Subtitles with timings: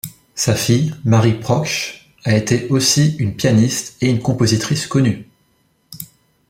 [0.33, 5.27] Sa fille, Marie Proksch, a été aussi une pianiste et une compositrice connue.